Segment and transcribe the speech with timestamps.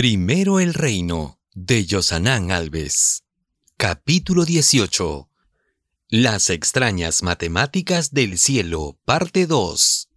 [0.00, 3.24] Primero el reino de Yosanán Alves.
[3.76, 5.28] Capítulo 18.
[6.08, 10.08] Las extrañas matemáticas del cielo, parte 2.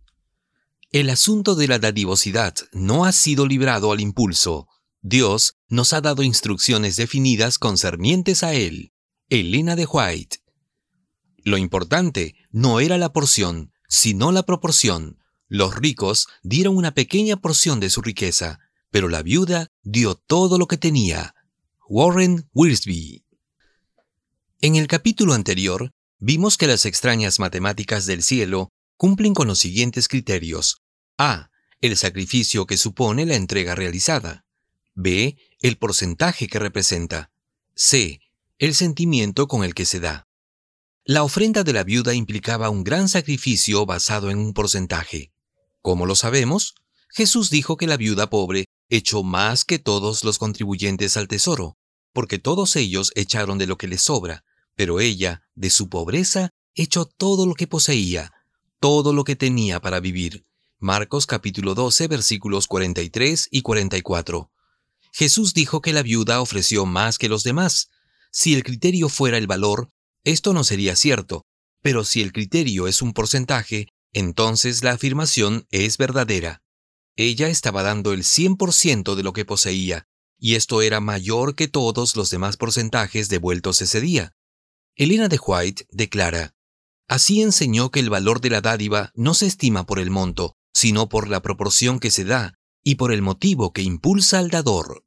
[0.93, 4.69] El asunto de la dadivosidad no ha sido librado al impulso.
[5.01, 8.93] Dios nos ha dado instrucciones definidas concernientes a él.
[9.27, 10.37] Elena de White.
[11.39, 15.19] Lo importante no era la porción, sino la proporción.
[15.49, 18.61] Los ricos dieron una pequeña porción de su riqueza,
[18.93, 21.33] pero la viuda dio todo lo que tenía.
[21.89, 23.25] Warren Wiersbe.
[24.61, 30.07] En el capítulo anterior, vimos que las extrañas matemáticas del cielo cumplen con los siguientes
[30.07, 30.83] criterios.
[31.17, 31.49] A.
[31.81, 34.45] El sacrificio que supone la entrega realizada.
[34.93, 35.37] B.
[35.59, 37.31] El porcentaje que representa.
[37.75, 38.21] C.
[38.59, 40.27] El sentimiento con el que se da.
[41.03, 45.33] La ofrenda de la viuda implicaba un gran sacrificio basado en un porcentaje.
[45.81, 46.75] ¿Cómo lo sabemos?
[47.09, 51.77] Jesús dijo que la viuda pobre echó más que todos los contribuyentes al tesoro,
[52.13, 57.05] porque todos ellos echaron de lo que les sobra, pero ella, de su pobreza, echó
[57.05, 58.31] todo lo que poseía,
[58.79, 60.45] todo lo que tenía para vivir.
[60.77, 64.51] Marcos capítulo 12 versículos 43 y 44.
[65.11, 67.89] Jesús dijo que la viuda ofreció más que los demás.
[68.31, 69.89] Si el criterio fuera el valor,
[70.23, 71.45] esto no sería cierto,
[71.81, 76.62] pero si el criterio es un porcentaje, entonces la afirmación es verdadera.
[77.15, 80.07] Ella estaba dando el 100% de lo que poseía,
[80.39, 84.33] y esto era mayor que todos los demás porcentajes devueltos ese día.
[84.95, 86.53] Elena de White declara,
[87.07, 91.09] Así enseñó que el valor de la dádiva no se estima por el monto, sino
[91.09, 95.05] por la proporción que se da y por el motivo que impulsa al dador.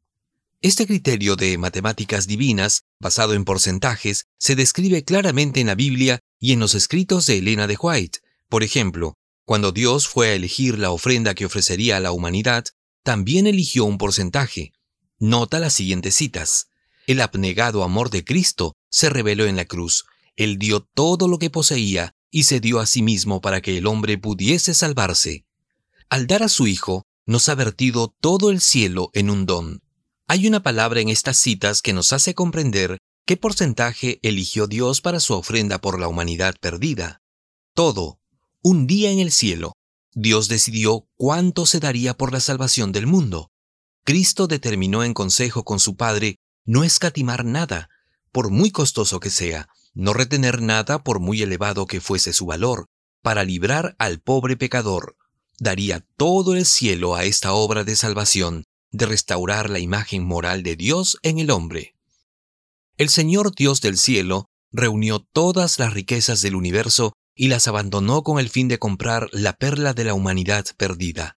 [0.62, 6.52] Este criterio de matemáticas divinas, basado en porcentajes, se describe claramente en la Biblia y
[6.52, 8.20] en los escritos de Elena de White.
[8.48, 9.16] Por ejemplo,
[9.46, 12.64] cuando Dios fue a elegir la ofrenda que ofrecería a la humanidad,
[13.04, 14.72] también eligió un porcentaje.
[15.20, 16.66] Nota las siguientes citas.
[17.06, 20.04] El abnegado amor de Cristo se reveló en la cruz.
[20.34, 23.86] Él dio todo lo que poseía y se dio a sí mismo para que el
[23.86, 25.46] hombre pudiese salvarse.
[26.10, 29.80] Al dar a su Hijo, nos ha vertido todo el cielo en un don.
[30.26, 35.20] Hay una palabra en estas citas que nos hace comprender qué porcentaje eligió Dios para
[35.20, 37.22] su ofrenda por la humanidad perdida.
[37.74, 38.18] Todo,
[38.68, 39.74] un día en el cielo,
[40.12, 43.52] Dios decidió cuánto se daría por la salvación del mundo.
[44.02, 47.88] Cristo determinó en consejo con su Padre no escatimar nada,
[48.32, 52.86] por muy costoso que sea, no retener nada por muy elevado que fuese su valor,
[53.22, 55.16] para librar al pobre pecador.
[55.60, 60.74] Daría todo el cielo a esta obra de salvación, de restaurar la imagen moral de
[60.74, 61.94] Dios en el hombre.
[62.96, 68.40] El Señor Dios del cielo reunió todas las riquezas del universo y las abandonó con
[68.40, 71.36] el fin de comprar la perla de la humanidad perdida.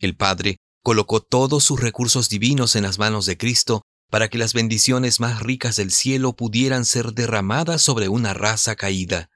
[0.00, 4.54] El Padre colocó todos sus recursos divinos en las manos de Cristo para que las
[4.54, 9.28] bendiciones más ricas del cielo pudieran ser derramadas sobre una raza caída.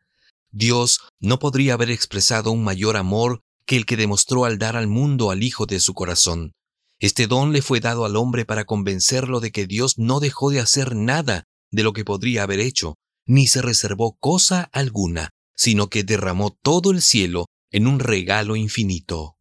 [0.50, 4.86] Dios no podría haber expresado un mayor amor que el que demostró al dar al
[4.86, 6.54] mundo al Hijo de su corazón.
[7.00, 10.60] Este don le fue dado al hombre para convencerlo de que Dios no dejó de
[10.60, 12.96] hacer nada de lo que podría haber hecho,
[13.26, 19.36] ni se reservó cosa alguna, sino que derramó todo el cielo en un regalo infinito.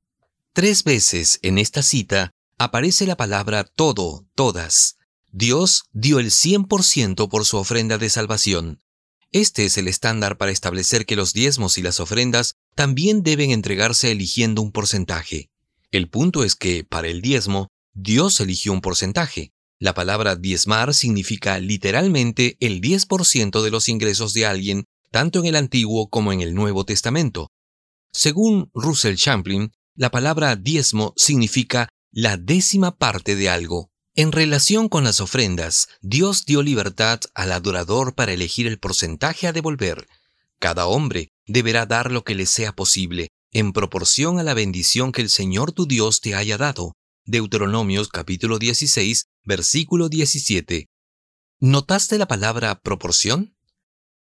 [0.52, 4.98] Tres veces en esta cita aparece la palabra todo, todas.
[5.32, 8.82] Dios dio el 100% por su ofrenda de salvación.
[9.32, 14.12] Este es el estándar para establecer que los diezmos y las ofrendas también deben entregarse
[14.12, 15.52] eligiendo un porcentaje.
[15.92, 19.52] El punto es que, para el diezmo, Dios eligió un porcentaje.
[19.80, 25.56] La palabra diezmar significa literalmente el 10% de los ingresos de alguien tanto en el
[25.56, 27.50] Antiguo como en el Nuevo Testamento.
[28.12, 33.90] Según Russell Champlin, la palabra diezmo significa la décima parte de algo.
[34.16, 39.54] En relación con las ofrendas, Dios dio libertad al adorador para elegir el porcentaje a
[39.54, 40.08] devolver.
[40.60, 45.22] Cada hombre deberá dar lo que le sea posible, en proporción a la bendición que
[45.22, 46.94] el Señor tu Dios te haya dado.
[47.26, 50.88] Deuteronomios capítulo 16, versículo 17.
[51.60, 53.57] ¿Notaste la palabra proporción?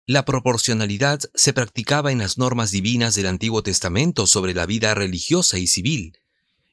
[0.07, 5.59] La proporcionalidad se practicaba en las normas divinas del Antiguo Testamento sobre la vida religiosa
[5.59, 6.19] y civil.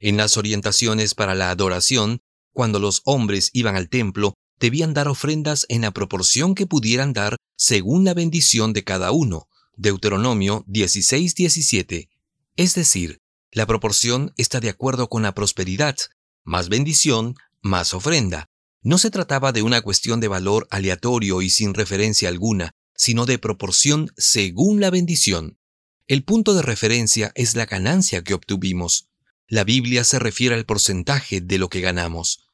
[0.01, 2.19] En las orientaciones para la adoración,
[2.51, 7.37] cuando los hombres iban al templo, debían dar ofrendas en la proporción que pudieran dar
[7.55, 9.47] según la bendición de cada uno.
[9.77, 12.09] Deuteronomio 16:17.
[12.57, 13.19] Es decir,
[13.53, 15.95] la proporción está de acuerdo con la prosperidad.
[16.43, 18.47] Más bendición, más ofrenda.
[18.83, 22.71] No se trataba de una cuestión de valor aleatorio y sin referencia alguna,
[23.01, 25.57] sino de proporción según la bendición.
[26.05, 29.07] El punto de referencia es la ganancia que obtuvimos.
[29.47, 32.45] La Biblia se refiere al porcentaje de lo que ganamos.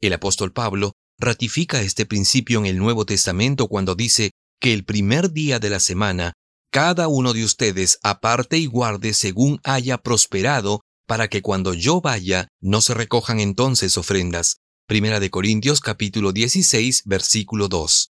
[0.00, 4.30] El apóstol Pablo ratifica este principio en el Nuevo Testamento cuando dice
[4.60, 6.34] que el primer día de la semana
[6.70, 12.46] cada uno de ustedes aparte y guarde según haya prosperado, para que cuando yo vaya
[12.60, 14.58] no se recojan entonces ofrendas.
[14.86, 18.12] Primera de Corintios capítulo 16 versículo 2.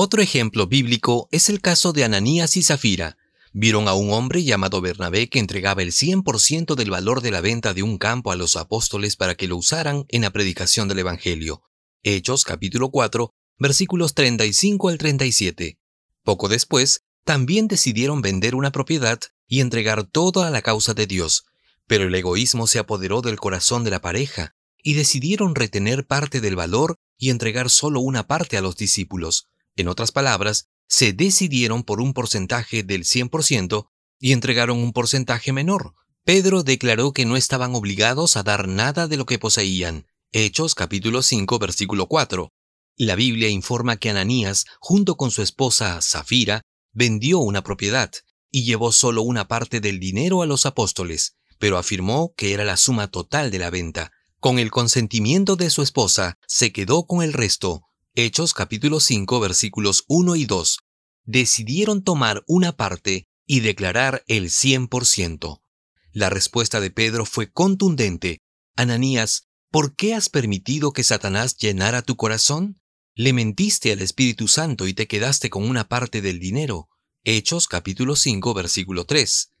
[0.00, 3.18] Otro ejemplo bíblico es el caso de Ananías y Zafira.
[3.52, 7.74] Vieron a un hombre llamado Bernabé que entregaba el 100% del valor de la venta
[7.74, 11.64] de un campo a los apóstoles para que lo usaran en la predicación del Evangelio.
[12.04, 15.80] Hechos capítulo 4 versículos 35 al 37.
[16.22, 19.18] Poco después, también decidieron vender una propiedad
[19.48, 21.44] y entregar todo a la causa de Dios,
[21.88, 26.54] pero el egoísmo se apoderó del corazón de la pareja y decidieron retener parte del
[26.54, 29.48] valor y entregar solo una parte a los discípulos.
[29.78, 33.86] En otras palabras, se decidieron por un porcentaje del 100%
[34.18, 35.94] y entregaron un porcentaje menor.
[36.24, 40.08] Pedro declaró que no estaban obligados a dar nada de lo que poseían.
[40.32, 42.50] Hechos capítulo 5 versículo 4.
[42.96, 48.10] La Biblia informa que Ananías, junto con su esposa Zafira, vendió una propiedad
[48.50, 52.76] y llevó solo una parte del dinero a los apóstoles, pero afirmó que era la
[52.76, 54.10] suma total de la venta.
[54.40, 57.87] Con el consentimiento de su esposa, se quedó con el resto.
[58.20, 60.80] Hechos capítulo 5 versículos 1 y 2.
[61.22, 65.62] Decidieron tomar una parte y declarar el 100%.
[66.10, 68.40] La respuesta de Pedro fue contundente.
[68.74, 72.80] Ananías, ¿por qué has permitido que Satanás llenara tu corazón?
[73.14, 76.88] Le mentiste al Espíritu Santo y te quedaste con una parte del dinero.
[77.22, 79.52] Hechos capítulo 5 versículo 3.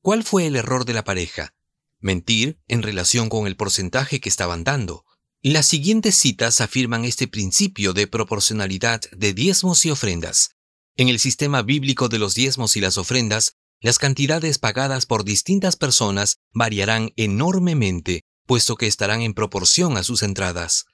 [0.00, 1.56] ¿Cuál fue el error de la pareja?
[1.98, 5.06] Mentir en relación con el porcentaje que estaban dando.
[5.42, 10.50] Las siguientes citas afirman este principio de proporcionalidad de diezmos y ofrendas.
[10.96, 15.76] En el sistema bíblico de los diezmos y las ofrendas, las cantidades pagadas por distintas
[15.76, 20.84] personas variarán enormemente, puesto que estarán en proporción a sus entradas.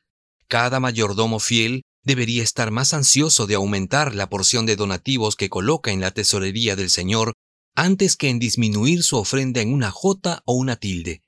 [0.47, 5.91] Cada mayordomo fiel debería estar más ansioso de aumentar la porción de donativos que coloca
[5.91, 7.33] en la tesorería del Señor
[7.75, 11.25] antes que en disminuir su ofrenda en una jota o una tilde.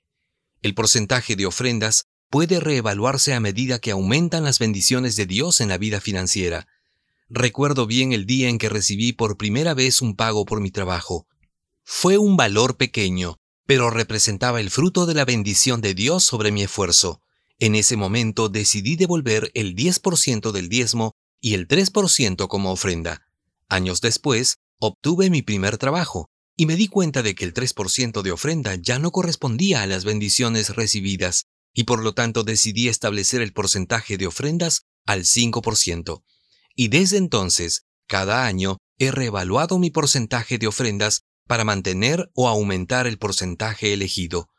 [0.61, 5.69] El porcentaje de ofrendas puede reevaluarse a medida que aumentan las bendiciones de Dios en
[5.69, 6.67] la vida financiera.
[7.27, 11.27] Recuerdo bien el día en que recibí por primera vez un pago por mi trabajo.
[11.83, 16.63] Fue un valor pequeño, pero representaba el fruto de la bendición de Dios sobre mi
[16.63, 17.21] esfuerzo.
[17.57, 23.27] En ese momento decidí devolver el 10% del diezmo y el 3% como ofrenda.
[23.67, 28.31] Años después, obtuve mi primer trabajo y me di cuenta de que el 3% de
[28.31, 33.53] ofrenda ya no correspondía a las bendiciones recibidas y por lo tanto decidí establecer el
[33.53, 36.23] porcentaje de ofrendas al 5%.
[36.75, 43.07] Y desde entonces, cada año he reevaluado mi porcentaje de ofrendas para mantener o aumentar
[43.07, 44.49] el porcentaje elegido.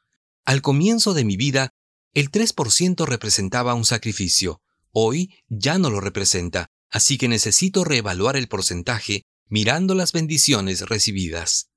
[0.44, 1.72] Al comienzo de mi vida
[2.12, 4.60] el 3% representaba un sacrificio.
[4.90, 11.70] Hoy ya no lo representa, así que necesito reevaluar el porcentaje mirando las bendiciones recibidas.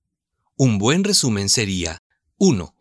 [0.56, 2.00] Un buen resumen sería
[2.38, 2.76] 1.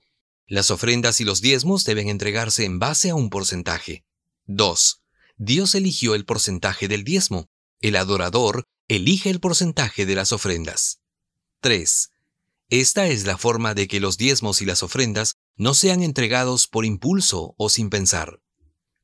[0.53, 4.05] Las ofrendas y los diezmos deben entregarse en base a un porcentaje.
[4.49, 5.01] 2.
[5.39, 7.49] Dios eligió el porcentaje del diezmo.
[7.81, 11.01] El adorador elige el porcentaje de las ofrendas.
[11.61, 12.11] 3.
[12.69, 16.85] Esta es la forma de que los diezmos y las ofrendas no sean entregados por
[16.85, 18.43] impulso o sin pensar.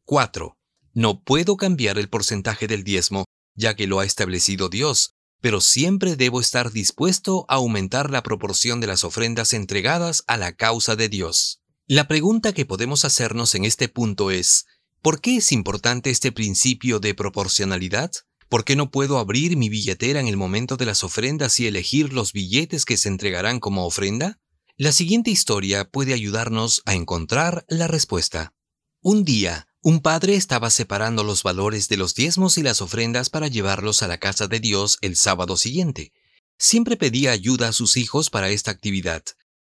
[0.04, 0.54] 4.
[0.92, 3.24] No puedo cambiar el porcentaje del diezmo,
[3.54, 8.80] ya que lo ha establecido Dios, pero siempre debo estar dispuesto a aumentar la proporción
[8.80, 11.60] de las ofrendas entregadas a la causa de Dios.
[11.86, 14.66] La pregunta que podemos hacernos en este punto es,
[15.00, 18.10] ¿por qué es importante este principio de proporcionalidad?
[18.48, 22.12] ¿Por qué no puedo abrir mi billetera en el momento de las ofrendas y elegir
[22.12, 24.40] los billetes que se entregarán como ofrenda?
[24.76, 28.54] La siguiente historia puede ayudarnos a encontrar la respuesta.
[29.00, 33.48] Un día, un padre estaba separando los valores de los diezmos y las ofrendas para
[33.48, 36.12] llevarlos a la casa de Dios el sábado siguiente.
[36.58, 39.22] Siempre pedía ayuda a sus hijos para esta actividad.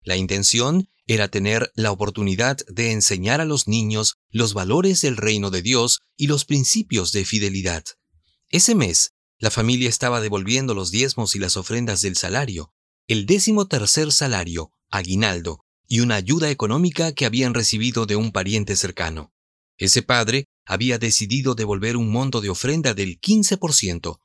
[0.01, 5.49] La intención era tener la oportunidad de enseñar a los niños los valores del reino
[5.51, 7.83] de Dios y los principios de fidelidad.
[8.49, 12.73] Ese mes, la familia estaba devolviendo los diezmos y las ofrendas del salario,
[13.07, 18.75] el décimo tercer salario, aguinaldo, y una ayuda económica que habían recibido de un pariente
[18.75, 19.32] cercano.
[19.77, 24.19] Ese padre había decidido devolver un monto de ofrenda del 15%.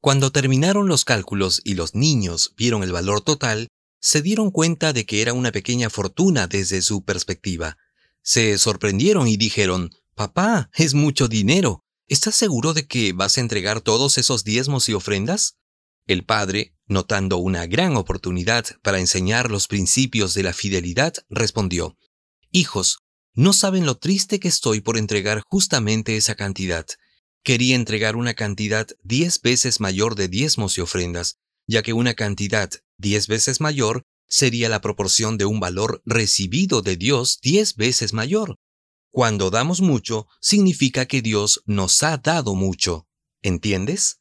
[0.00, 3.68] Cuando terminaron los cálculos y los niños vieron el valor total,
[4.00, 7.76] se dieron cuenta de que era una pequeña fortuna desde su perspectiva.
[8.22, 11.84] Se sorprendieron y dijeron, Papá, es mucho dinero.
[12.08, 15.56] ¿Estás seguro de que vas a entregar todos esos diezmos y ofrendas?
[16.06, 21.96] El padre, notando una gran oportunidad para enseñar los principios de la fidelidad, respondió,
[22.50, 22.98] Hijos,
[23.34, 26.86] No saben lo triste que estoy por entregar justamente esa cantidad.
[27.42, 32.70] Quería entregar una cantidad diez veces mayor de diezmos y ofrendas, ya que una cantidad
[32.98, 38.56] diez veces mayor sería la proporción de un valor recibido de Dios diez veces mayor.
[39.10, 43.06] Cuando damos mucho, significa que Dios nos ha dado mucho.
[43.42, 44.20] ¿Entiendes?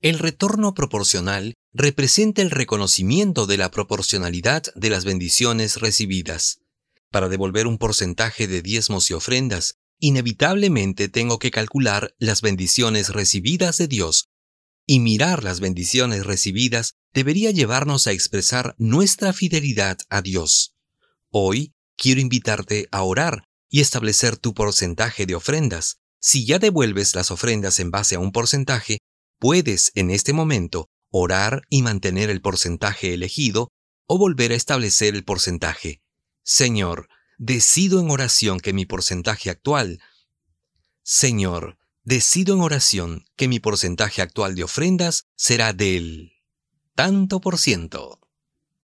[0.00, 6.60] El retorno proporcional representa el reconocimiento de la proporcionalidad de las bendiciones recibidas.
[7.10, 13.78] Para devolver un porcentaje de diezmos y ofrendas, inevitablemente tengo que calcular las bendiciones recibidas
[13.78, 14.28] de Dios,
[14.86, 20.74] y mirar las bendiciones recibidas debería llevarnos a expresar nuestra fidelidad a Dios.
[21.30, 25.98] Hoy quiero invitarte a orar y establecer tu porcentaje de ofrendas.
[26.20, 28.98] Si ya devuelves las ofrendas en base a un porcentaje,
[29.38, 33.70] puedes en este momento orar y mantener el porcentaje elegido
[34.06, 36.00] o volver a establecer el porcentaje.
[36.48, 40.00] Señor, decido en oración que mi porcentaje actual.
[41.02, 46.34] Señor, decido en oración que mi porcentaje actual de ofrendas será del
[46.94, 48.20] tanto por ciento.